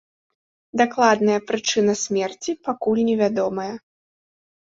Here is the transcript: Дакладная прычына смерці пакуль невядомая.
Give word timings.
Дакладная 0.81 1.35
прычына 1.51 1.93
смерці 2.03 2.51
пакуль 2.69 3.05
невядомая. 3.09 3.71